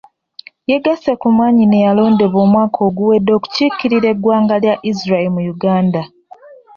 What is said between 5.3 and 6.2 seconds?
mu Uganda.